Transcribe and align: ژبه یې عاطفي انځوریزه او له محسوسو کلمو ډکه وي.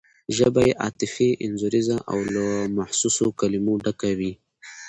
ژبه 0.35 0.61
یې 0.67 0.77
عاطفي 0.83 1.29
انځوریزه 1.45 1.97
او 2.11 2.19
له 2.33 2.45
محسوسو 2.77 3.25
کلمو 3.39 3.73
ډکه 3.83 4.11
وي. 4.19 4.31